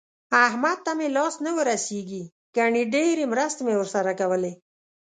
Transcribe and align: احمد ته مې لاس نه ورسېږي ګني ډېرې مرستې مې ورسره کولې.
احمد 0.45 0.77
ته 0.85 0.91
مې 0.97 1.07
لاس 1.17 1.35
نه 1.45 1.51
ورسېږي 1.57 2.23
ګني 2.55 2.83
ډېرې 2.93 3.25
مرستې 3.31 3.61
مې 3.65 3.75
ورسره 3.77 4.11
کولې. 4.19 4.53